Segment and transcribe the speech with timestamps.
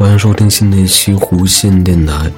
[0.00, 2.32] 欢迎收听新的一期弧线电台。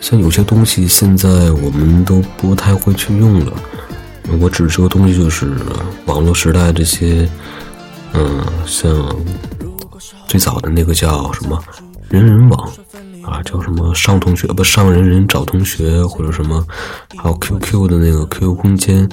[0.00, 3.52] 像有些东西现在我们都不太会去用了。
[4.40, 5.48] 我指这个东西就是
[6.06, 7.28] 网络时代这些，
[8.14, 8.90] 嗯，像
[10.26, 11.62] 最早的那个叫什么
[12.08, 12.68] 人人网
[13.22, 16.66] 啊，叫什么上同学不上人人找同学或者什么，
[17.16, 19.08] 还有 QQ 的那个 QQ 空间，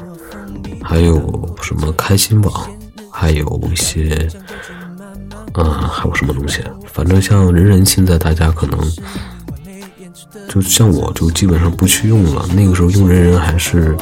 [0.81, 2.67] 还有什么开心网，
[3.11, 4.27] 还有一些。
[5.57, 6.61] 嗯，还有什么东西？
[6.91, 8.77] 反正像人人，现在大家可能
[10.49, 12.45] 就像我，就基本上不去用了。
[12.53, 13.95] 那个时候用人人还是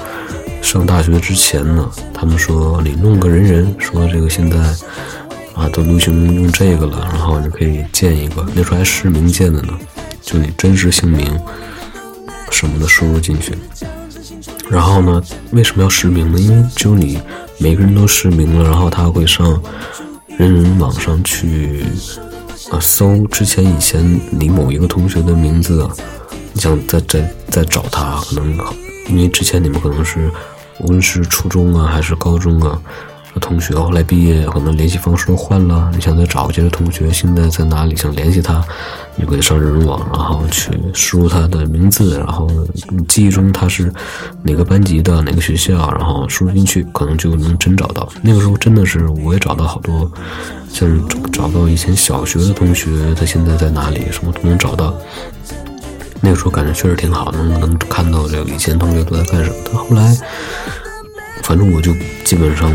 [0.63, 1.88] 上大学之前呢。
[2.12, 4.57] 他们说你弄个人人，说这个现在
[5.53, 9.73] 啊都流行用这个了，然后你可以建一个，那时候还实名建的呢，
[10.21, 11.40] 就你真实姓名
[12.49, 13.54] 什么的输入进去。
[14.71, 16.40] 然后呢，为什么要实名呢？
[16.40, 17.20] 因为只有你
[17.59, 19.62] 每个人都实名了，然后他会上。
[20.37, 21.84] 人人网上去
[22.71, 25.91] 啊，搜之前以前你某一个同学的名字啊，
[26.53, 28.57] 你想再再再找他，可能
[29.09, 30.31] 因为之前你们可能是
[30.79, 32.81] 无论是初中啊还是高中啊。
[33.39, 35.91] 同学后来毕业，可能联系方式都换了。
[35.93, 37.95] 你想再找这个同学，现在在哪里？
[37.95, 38.63] 想联系他，
[39.15, 42.49] 你可以上人人网，然后去输入他的名字，然后
[42.90, 43.91] 你记忆中他是
[44.43, 48.07] 哪个班级的，哪个学校，然后输入进去，可能就能真找到。
[48.21, 50.12] 那个时候真的是，我也找到好多，
[50.70, 50.87] 像
[51.31, 54.93] 找到以前小学的同学，他现在在哪里，什么都能找到。
[56.21, 59.55] 那个时候感觉确实挺好，能能看到这个以前同学都在干什么。
[59.65, 60.15] 但后来，
[61.41, 62.71] 反正我就基本上。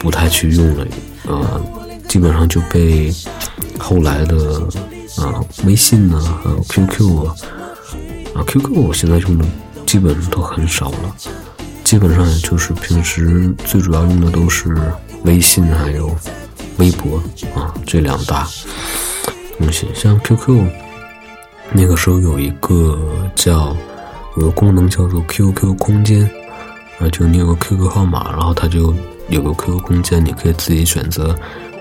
[0.00, 0.86] 不太去用了，
[1.26, 1.60] 呃，
[2.08, 3.12] 基本上就被
[3.78, 4.60] 后来的
[5.16, 7.34] 啊微信呢，还有 QQ 啊，
[8.34, 9.44] 啊 QQ 我现在用的
[9.84, 11.16] 基本都很少了，
[11.82, 14.76] 基本上也就是平时最主要用的都是
[15.24, 16.14] 微信还有
[16.76, 17.20] 微博
[17.54, 18.46] 啊这两大
[19.58, 19.88] 东西。
[19.94, 20.64] 像 QQ
[21.72, 22.98] 那个时候有一个
[23.34, 23.76] 叫
[24.36, 26.22] 有个功能叫做 QQ 空间
[27.00, 28.94] 啊，就你有个 QQ 号码，然后它就。
[29.28, 31.34] 有个 QQ 空间，你可以自己选择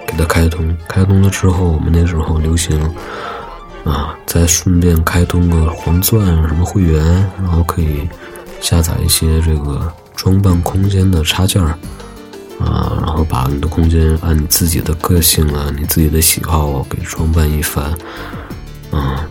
[0.05, 0.75] 给它开通。
[0.87, 2.77] 开通了之后，我们那时候流行
[3.85, 7.03] 啊，再顺便开通个黄钻什么会员，
[7.37, 8.07] 然后可以
[8.59, 11.69] 下载一些这个装扮空间的插件儿
[12.59, 17.95] 啊，然后把你的空间按你自己的个性啊、你自己的喜好给装扮一番
[18.91, 19.25] 啊，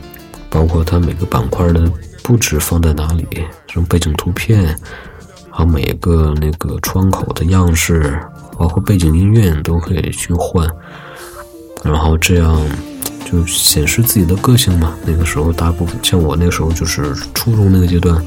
[0.48, 1.90] 包括它每个板块的
[2.22, 3.26] 布置放在哪里，
[3.66, 4.74] 什么背景图片。
[5.56, 8.20] 把每个那个窗口的样式，
[8.58, 10.68] 包括背景音乐都可以去换，
[11.82, 12.60] 然后这样
[13.24, 14.94] 就显示自己的个性嘛。
[15.06, 18.22] 那个时候大部分像我那个时候就是初中那个阶段，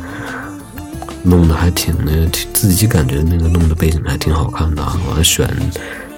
[1.22, 4.82] 弄得还挺那自己感觉那个弄的背景还挺好看的。
[5.08, 5.48] 我还选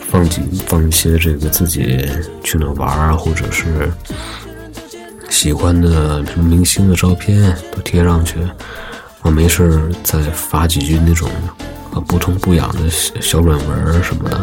[0.10, 2.08] 放几放一些这个自己
[2.42, 3.92] 去哪玩啊，或者是
[5.30, 8.38] 喜欢的什么明星的照片都贴上去。
[9.24, 11.30] 我没事再发几句那种
[11.94, 14.38] 啊不痛不痒的小软文什么的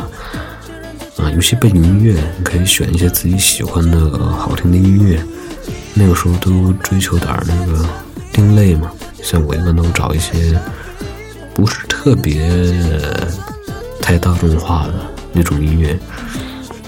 [1.22, 5.20] 啊，游戏背景音乐你可以选一些自己喜欢的好听的音乐。
[5.94, 7.84] 那个时候都追求点那个
[8.34, 8.88] 另类嘛，
[9.20, 10.56] 像我一般都找一些
[11.52, 12.48] 不是特别
[14.00, 14.94] 太大众化的
[15.32, 15.98] 那种音乐，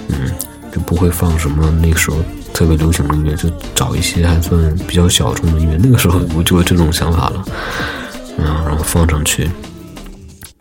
[0.09, 0.31] 嗯，
[0.71, 2.19] 就不会放什么那个时候。
[2.61, 5.79] 特别流行的音乐，就找一些还算比较小众的音乐。
[5.83, 7.43] 那个时候我就有这种想法了，
[8.37, 9.45] 嗯，然后放上去，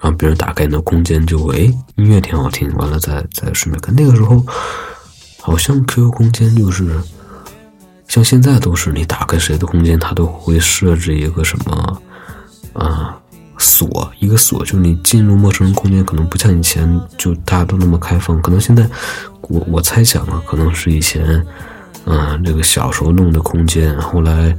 [0.01, 1.65] 然后别人打开你的空间就会，
[1.95, 3.93] 音乐挺好听，完了再再顺便看。
[3.93, 4.41] 那个时候
[5.41, 6.89] 好像 QQ 空间就是，
[8.07, 12.01] 像现在都是你打开谁的空间，它都会设置一个什么
[12.71, 13.13] 啊
[13.57, 18.41] 锁，一个锁，就是你进入陌生人空间，可能不像以前就大家都那么开放。
[18.41, 18.89] 可能现在
[19.41, 21.45] 我我猜想啊，可能是以前。
[22.12, 24.58] 嗯，这个小时候弄的空间，后来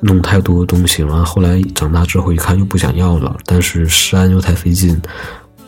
[0.00, 5.00] 弄太多东西了，后来长大之后一看又不想要了，但是删又太费劲，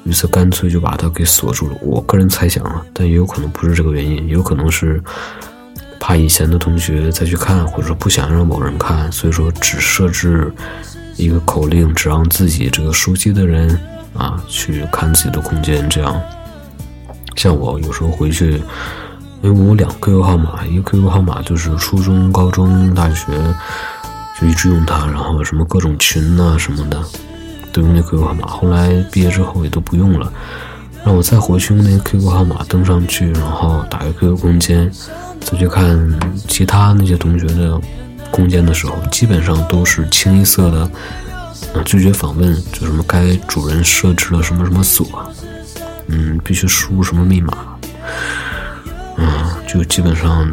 [0.04, 1.74] 于是干脆就把它给锁住了。
[1.80, 5.02] 我个人猜想啊，但也有可能不是这个原因，也有可能是
[5.98, 10.52] 怕以前的同学再去看，或者说不想让某人看，所以说只设置
[11.16, 13.80] 一个口令，只让自己这个熟悉的人
[14.12, 16.20] 啊去看自己的空间，这样。
[17.34, 18.62] 像我有时候回去。
[19.42, 23.26] 因为我两个 QQ 号码，一个 QQ 号码就是初中、高中、大学
[24.40, 27.00] 就一直用它，然后什么各种群呐什么的
[27.72, 28.48] 都用那 QQ 号码。
[28.48, 30.32] 后来毕业之后也都不用了，
[31.04, 34.90] 让我再回去用那个 QQ 号码登上去，然后打开 QQ 空间，
[35.40, 36.18] 再去看
[36.48, 37.80] 其他那些同学的
[38.32, 40.90] 空间的时候，基本上都是清一色的
[41.84, 45.06] 拒绝访问，就什么该主人设置了什么什么锁，
[46.08, 47.56] 嗯，必须输入什么密码。
[49.68, 50.50] 就基本上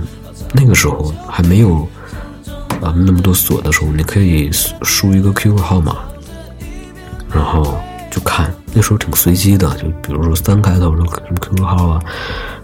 [0.53, 1.88] 那个时候还没有
[2.81, 4.51] 啊那么多锁的时候，你可以
[4.83, 5.95] 输一个 QQ 号码，
[7.33, 7.79] 然后
[8.12, 8.53] 就看。
[8.77, 12.01] 那时候挺随机的，就比如说三开头的什么 QQ 号啊，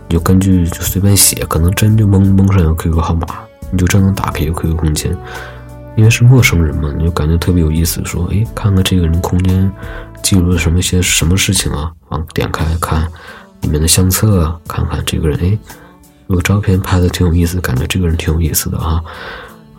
[0.09, 3.25] 你就根据就随便写，可能真就蒙蒙上一个 QQ 号码，
[3.71, 5.15] 你就真能打开一个 QQ 空间。
[5.95, 8.03] 因为是陌生人嘛，你就感觉特别有意思。
[8.03, 9.71] 说，哎，看看这个人空间
[10.21, 11.91] 记录了什么些什么事情啊？
[12.09, 13.07] 往，点开看
[13.61, 15.57] 里面的相册啊，看看这个人，哎，
[16.31, 19.03] 如果照片拍的挺有意思，感觉这个人挺有意思的啊，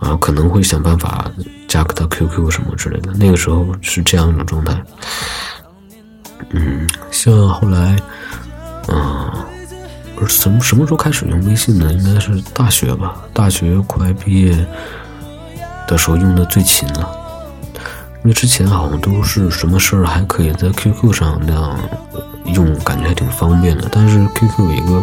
[0.01, 1.25] 啊，可能会想办法
[1.67, 3.11] 加个他 QQ 什么之类的。
[3.15, 4.85] 那个时候是这样一种状态。
[6.51, 7.97] 嗯，像后来，
[8.89, 9.33] 嗯，
[10.15, 11.91] 不是什么什么时候开始用微信呢？
[11.91, 14.67] 应该是大学吧，大学快毕业。
[15.89, 17.11] 的时候用的最勤了，
[18.23, 21.79] 因为之前好像都是什么事儿还可以在 QQ 上那样
[22.45, 23.89] 用，感觉还挺方便的。
[23.91, 25.03] 但是 QQ 有一个，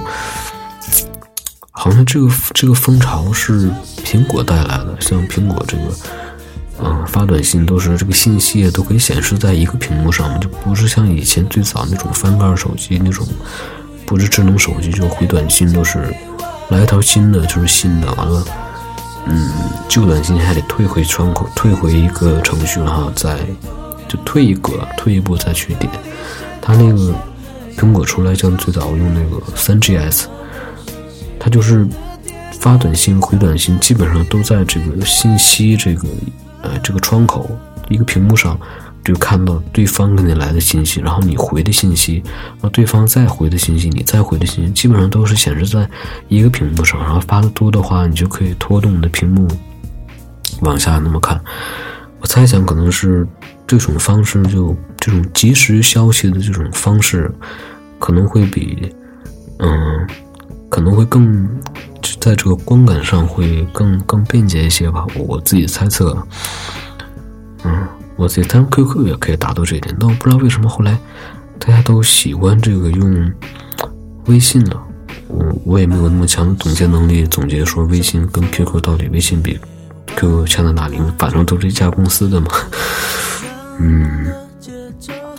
[1.80, 3.72] 好像这个这个风潮是
[4.04, 5.84] 苹果带来的，像苹果这个，
[6.84, 13.26] 嗯，发短信都是这个信息都可以显示在一个屏幕上面，就不是像以前最早那种翻盖手机那种，
[14.06, 16.14] 不是智能手机就回短信都是
[16.68, 18.44] 来一条新的就是新的，完了。
[19.28, 19.50] 嗯，
[19.88, 23.40] 旧短信还得退回窗口，退回一个程序，然后再
[24.06, 25.90] 就退一格，退一步再去点。
[26.62, 27.16] 它那个
[27.78, 30.26] 苹果出来，像最早用那个三 GS，
[31.40, 31.88] 它就是
[32.60, 36.08] 发短信、回短信，基本上都在这个信息这个
[36.62, 37.50] 呃这个窗口
[37.88, 38.60] 一个屏幕上。
[39.02, 45.90] 就看到对方给你来的信息，然后你回的信息，然后对方再回的信息，你再回的信息，基本上都是显示在
[46.28, 47.02] 一个屏幕上。
[47.02, 49.48] 然后发的多的话，你就可以拖动你的屏幕
[50.62, 51.42] 往下那么看。
[52.20, 53.26] 我猜想可能是
[53.66, 57.34] 这种方式，就这种及时消息的这种方式，
[58.00, 58.94] 可能会比
[59.60, 59.70] 嗯，
[61.00, 61.48] 会更
[62.20, 65.06] 在这个观感上会更更便捷一些吧。
[65.16, 66.18] 我我自己猜测，
[67.64, 67.88] 嗯。
[68.18, 71.00] 我自己，但 QQ 也可以达到这一点，但我不知道为什么后来
[71.58, 73.32] 大家都喜欢这个用
[74.26, 74.84] 微信了。
[75.30, 79.58] 我我也没有那么强的总结能力，总结说微信跟 QQ 到底微信比
[80.18, 81.00] QQ 强在哪里？
[81.18, 82.48] 反正都是一家公司的嘛。
[83.80, 84.34] 嗯，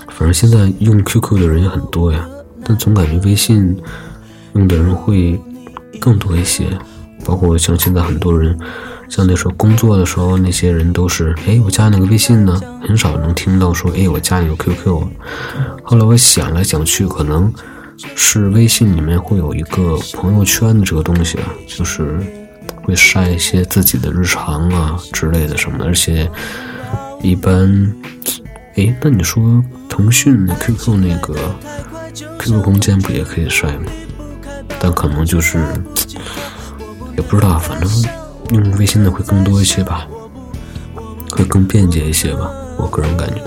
[0.08, 2.26] 反正现在用 QQ 的人也很多呀，
[2.64, 3.78] 但总感觉微信
[4.54, 5.38] 用的人会
[6.00, 6.66] 更多一些，
[7.24, 8.58] 包括像现在很多人。
[9.08, 15.04] 像那时候工作的时候，那些人都是，哎，我加那个微信呢，很少能听到说，哎，我加你个 QQ。
[15.82, 17.52] 后来我想来想去，可能
[18.14, 22.20] 是微信里面会有一个朋友圈的这个东西啊，就是
[22.84, 25.84] 会晒一些自己的日常啊之类的什么的。
[25.84, 26.30] 而且
[27.20, 27.92] 一般，
[28.76, 31.34] 哎，那你说腾讯的 QQ 那个
[32.38, 33.90] QQ 空间不也可以晒吗？
[34.80, 35.58] 但可能就是
[37.16, 37.88] 也不知道，反正。
[38.52, 40.08] 用微信的会更多一些吧，
[41.30, 43.40] 会更便捷一些吧，我个人感觉。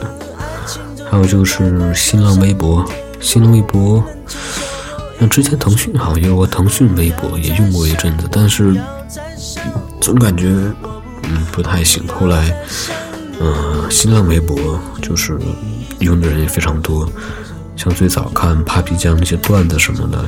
[1.12, 2.90] 还有就是新浪微博，
[3.20, 4.02] 新浪微博，
[5.20, 8.74] 像之前腾讯好像有个腾讯微博也用过一阵子，但是
[10.00, 10.48] 总感觉
[11.24, 12.08] 嗯不太行。
[12.08, 12.56] 后来
[13.42, 15.38] 嗯新浪微博就是
[16.00, 17.06] 用的人也非常多，
[17.76, 20.24] 像最早看 Papi 酱那些段子什么的，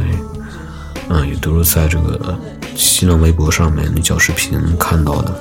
[1.09, 2.39] 嗯也都是在这个。
[2.77, 5.31] 新浪微博上面那小视频看到的，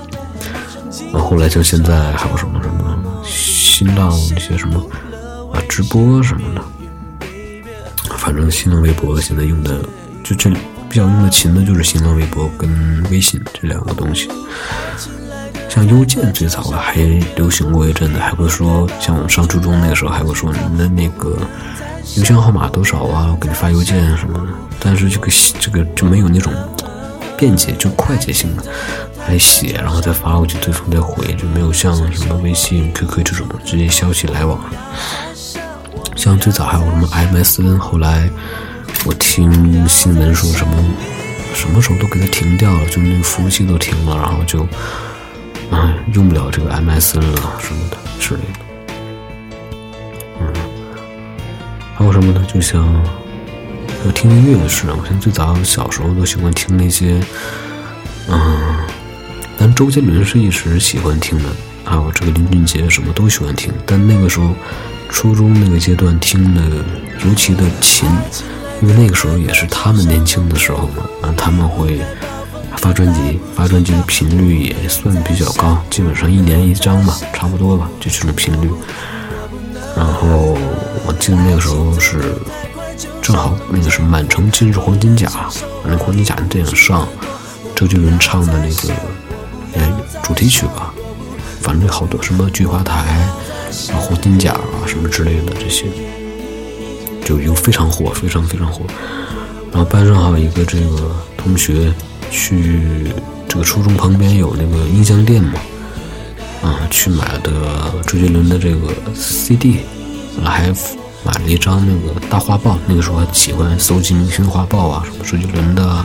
[1.13, 4.79] 啊后后来像现在还有什么什么新浪那些什么
[5.53, 6.65] 啊直播什么的，
[8.17, 9.81] 反正新浪微博现在用的
[10.23, 10.49] 就这
[10.89, 14.29] 比较用的勤的就是新浪微博跟微信这两个东西。
[15.75, 16.95] 像邮件最早还
[17.35, 21.37] 流行过一阵子，还会说像我们上初中那个时候还会说你的那个
[22.17, 24.53] 邮箱号码多少啊，我给你发邮件什么的。
[24.79, 25.29] 但是这个
[25.59, 26.53] 这个就没有那种。
[27.37, 28.63] 便捷就快捷性的，
[29.27, 34.57] 还写然后再发过去，对方再回，就没有像什么微信、QQ 这种直接消息来往。
[36.15, 38.31] 像最早还有什么 MSN，后来
[39.05, 40.77] 我听新闻说什么
[41.53, 44.65] 什么时候都给它停掉了，就那个服务器都停了，然后就
[45.71, 48.61] 啊用不了这个 MSN 了什么的之类的。
[50.41, 50.53] 嗯，
[51.95, 52.47] 还有什么呢？
[52.53, 52.85] 就像。
[54.07, 57.19] 我听音乐的事啊，我像最早小时候都喜欢听那些，
[58.29, 58.77] 嗯，
[59.57, 61.49] 但周杰伦是一直喜欢听的，
[61.87, 63.73] 还有这个林俊杰什么都喜欢听。
[63.87, 64.55] 但那个时候，
[65.09, 66.61] 初中那个阶段听的
[67.25, 68.07] 尤其的勤，
[68.83, 71.99] 因为那个时候也是他们年轻的时候嘛，啊，他们会
[72.85, 78.71] 发专辑，发专辑的频率也算比较高，基本上一年一张吧，差不多吧，就这种频率。
[79.97, 80.55] 然后
[81.07, 82.21] 我记得那个时候是。
[83.21, 85.27] 正好那个是《满城尽是黄金甲》，
[85.83, 87.09] 那黄金甲那电影上，
[87.75, 88.95] 周杰伦唱的那个
[89.75, 90.93] 哎主题曲吧，
[91.61, 95.87] 反正好多什么菊花台啊、黄金甲啊什么之类的这些，
[97.25, 98.83] 就又非常火，非常非常火。
[99.73, 101.93] 然后班上还有一个这个同学
[102.31, 103.13] 去
[103.49, 105.61] 这个初中旁边有那个音像店嘛，
[106.63, 109.81] 啊，去买的周杰伦的这个 CD，
[110.43, 110.69] 还
[111.25, 112.79] 买了一张那个大画报。
[112.87, 116.05] 那个时候还喜欢搜集明星画报啊，什么周杰伦的，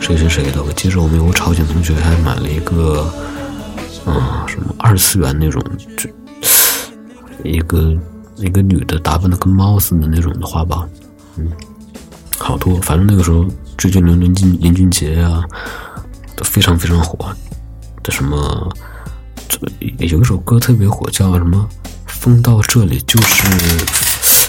[0.00, 0.62] 谁谁谁的。
[0.62, 3.10] 我记着我们有个朝鲜同学还买了一个，
[4.04, 5.62] 啊，什么二次元那种，
[5.96, 6.08] 就
[7.44, 7.96] 一个
[8.36, 10.86] 一个女的打扮的跟猫似的那种的画报，
[11.36, 11.50] 嗯。
[12.38, 15.44] 好多，反正那个时候周杰伦、林俊林俊杰啊，
[16.34, 17.34] 都非常非常火。
[18.02, 18.72] 的什么，
[19.98, 21.68] 有一首歌特别火，叫什么
[22.06, 23.48] “风到这里就是”，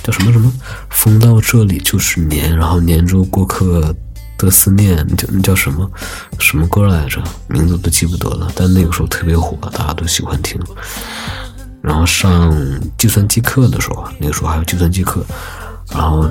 [0.03, 0.53] 叫什么什么
[0.91, 3.95] “风到这里就是黏”，然后黏住过客
[4.37, 5.89] 的思念，叫那叫什么
[6.37, 7.19] 什么歌来着？
[7.47, 8.51] 名字都记不得了。
[8.55, 10.61] 但那个时候特别火，大家都喜欢听。
[11.81, 12.53] 然后上
[12.97, 15.25] 计算机课的时候，那个时候还有计算机课，
[15.91, 16.29] 然后。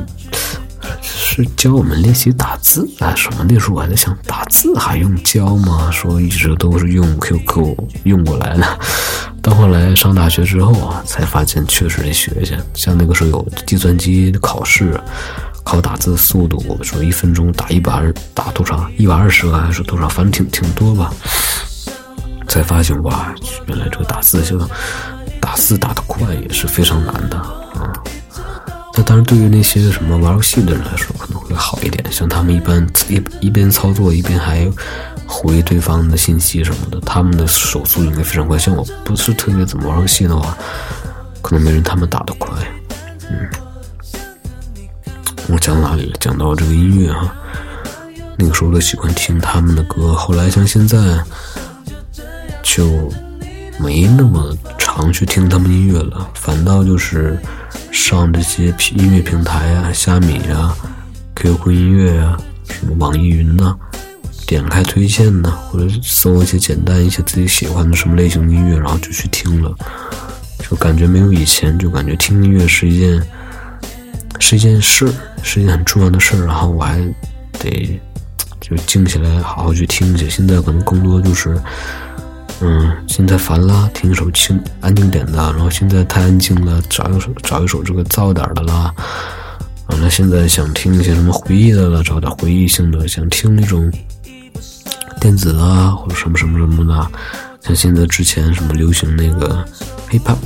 [1.07, 3.45] 是教我们练习打字啊什么？
[3.49, 5.91] 那时候我还在想，打字还用教吗？
[5.91, 8.79] 说一直都是用 QQ 用过来的。
[9.43, 12.57] 到后来上大学之后啊，才发现确实得学一下。
[12.75, 14.99] 像那个时候有计算机考试，
[15.63, 18.89] 考打字速度，我说一分钟打一百二，打多少？
[18.97, 20.09] 一百二十个还是多少？
[20.09, 21.13] 反正挺挺多吧。
[22.49, 23.35] 才发现哇，
[23.67, 24.59] 原来这个打字就
[25.41, 27.93] 打字打得快也是非常难的啊。
[28.99, 32.03] 那当然，对于那些什么玩游戏的人来说，可能会好一点。
[32.11, 34.67] 像他们一般一一边操作一边还
[35.27, 38.57] 回对方的信息什么的，他们的手速应该非常快。
[38.57, 40.57] 像我不是特别怎么玩游戏的话，
[41.43, 42.51] 可能没人他们打得快。
[43.31, 43.47] 嗯，
[45.49, 46.17] 我讲哪里了？
[46.19, 47.31] 讲到这个音乐哈，
[48.39, 50.15] 那个时候都喜欢听他们的歌。
[50.15, 51.23] 后来像现在
[52.63, 53.13] 就
[53.79, 57.39] 没那么常去听他们音乐了，反倒就是。
[57.97, 60.77] 上这些音乐平台啊，虾米啊
[61.35, 62.39] ，QQ 音乐啊，
[62.69, 63.75] 什么网易云呐，
[64.47, 69.75] 点开推荐呐，或者搜一些简单一些自己喜欢的什么类型的音乐，然后就去听了，
[70.59, 73.21] 就感觉没有以前，就感觉听音乐是一件
[74.39, 75.11] 是一件事，
[75.43, 76.99] 是一件很重要的事然后我还
[77.59, 77.99] 得
[78.61, 80.27] 就静下来好好去听一下。
[80.29, 81.59] 现在可能更多就是。
[82.61, 85.33] 嗯，现在烦了，听一首轻安静点的。
[85.53, 88.91] 然后现在太安静了，找一首找一首这个燥点的啦。
[89.89, 93.93] 完了，现在想听一些什么回忆的了，找点回忆性的，想听那种
[95.21, 97.11] 电子啊，或者什么什么什么的。
[97.61, 99.63] 像现在之前什么流行那个
[100.11, 100.37] hiphop，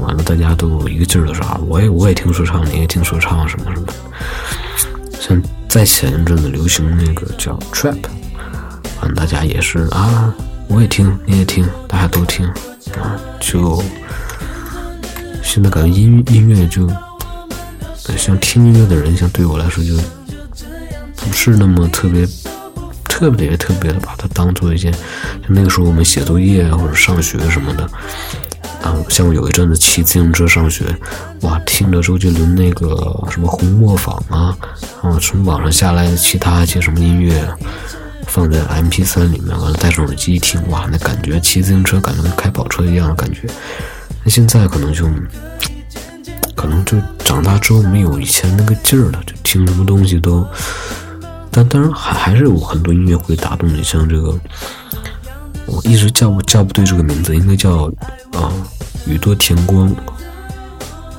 [0.00, 3.86] 完了大家都一个劲儿的说，我也我也听说唱，你也听说唱什么什么。
[5.20, 7.96] 像再前一阵子流行那个叫 trap，
[9.00, 10.34] 完了大家也是啊。
[10.72, 13.82] 我也听，你也听，大家都听，啊，就
[15.42, 16.88] 现在感觉音音乐就
[18.16, 19.96] 像听音乐的人，像对我来说就
[21.16, 22.24] 不是那么特别
[23.04, 27.82] 特别特别的把它当做一件，像那个时候我们写作业或者上学什么的，
[28.82, 30.84] 啊，像我有一阵子骑自行车上学，
[31.40, 32.96] 哇，听着周杰伦那个
[33.28, 34.56] 什么红磨坊啊，
[35.02, 37.44] 然后从网上下来的其他一些什么音乐。
[38.30, 43.48] 放在 M P 三里面，完了戴上耳机一听，哇，那感觉骑自行车感觉跟开跑车一样的感觉。
[44.22, 45.04] 那现在可能就，
[46.54, 50.46] 可能就长大之后没有以前那个劲儿了，就听什么东西都。
[51.50, 54.38] 但当然还还是有很多音乐会打动你，像这个，
[55.66, 57.90] 我一直叫不叫不对这个名字，应该叫
[58.34, 58.52] 啊
[59.06, 59.92] 宇多田光，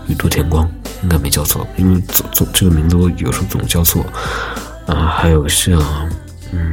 [0.07, 0.65] 宇多田光
[1.03, 4.05] 应该没叫错，因为总总这个名字我有时候总叫错
[4.85, 5.07] 啊。
[5.17, 5.77] 还有像
[6.53, 6.71] 嗯。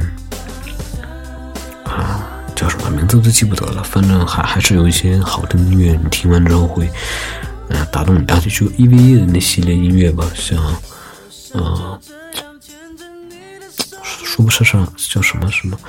[2.59, 6.91] 叫什么名字都记不得了，反正还还是有一些好听的音乐，你听完之后会，
[7.69, 8.25] 嗯，打动你。
[8.27, 10.61] 而且就 EVE 的那系列音乐吧，像，
[11.53, 11.97] 嗯，
[14.03, 15.79] 说不上上叫什么什么，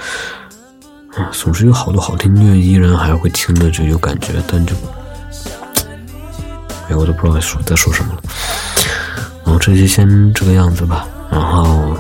[1.17, 4.73] 啊，总之有好多好听音乐，依然还会听着就有感觉，但就，
[6.89, 8.23] 哎，我都不知道说在说什么了。
[9.45, 11.99] 然后这些先这个样子吧，然后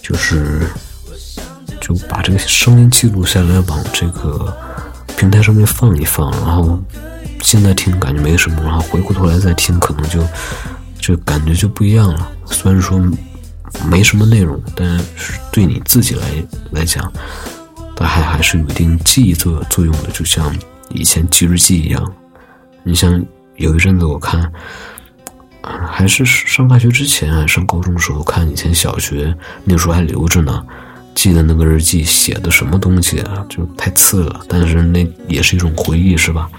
[0.00, 0.66] 就是。
[1.82, 4.56] 就把这个声音记录下来，往这个
[5.16, 6.80] 平台上面放一放，然后
[7.42, 10.24] 现在听感觉没什么，然后回过头来再听，可能就
[11.00, 12.30] 就感觉就不一样了。
[12.46, 13.02] 虽然说
[13.90, 16.22] 没什么内容，但是对你自己来
[16.70, 17.12] 来讲，
[17.96, 20.54] 它还还是有一定记忆作作用的，就像
[20.90, 22.12] 以前记日记一样。
[22.84, 23.20] 你像
[23.56, 24.52] 有一阵子我看，
[25.62, 30.64] 还是上大学之前，上高中的时候看以前小学那时候还留着呢。
[31.14, 34.40] 记得那个日记写的什么东西啊，就太次了。
[34.48, 36.50] 但是那也是一种回忆，是吧？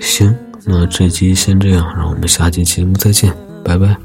[0.00, 0.34] 行，
[0.64, 3.34] 那这期先这样，让我们下期节目再见，
[3.64, 3.96] 拜拜。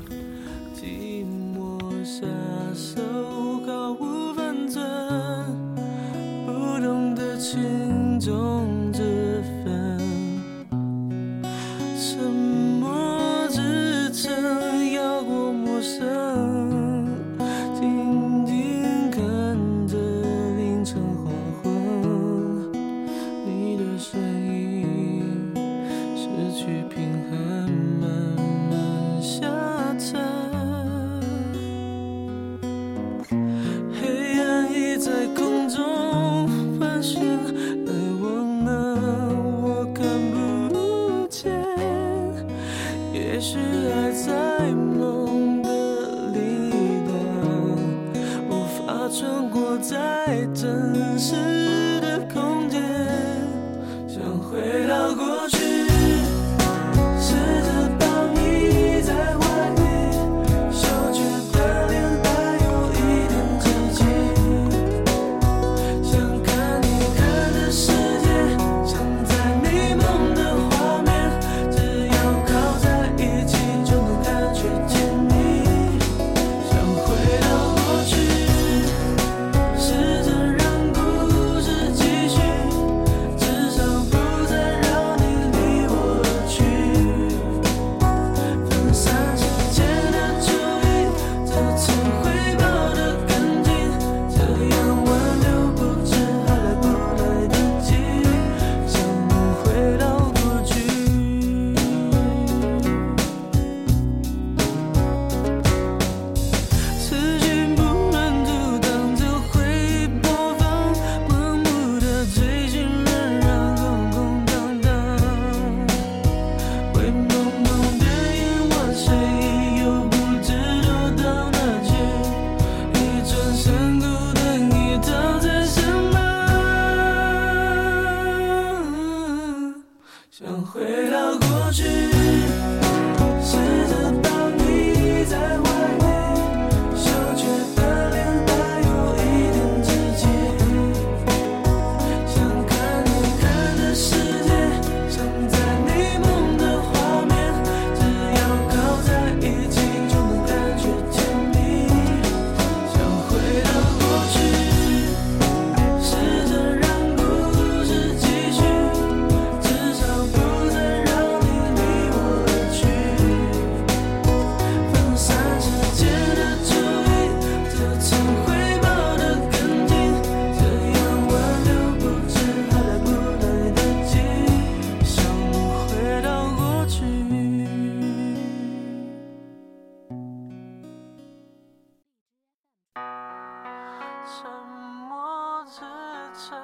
[186.50, 186.58] 曾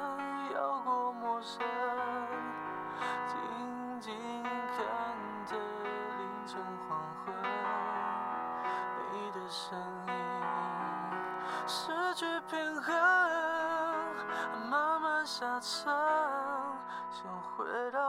[0.55, 1.61] 有过陌生，
[3.27, 4.11] 静静
[4.43, 4.81] 看
[5.45, 6.59] 着凌晨
[6.89, 7.35] 黄昏，
[9.13, 10.13] 你的声音
[11.67, 12.95] 失去平衡，
[14.67, 15.93] 慢慢下沉。
[17.11, 18.06] 想回到。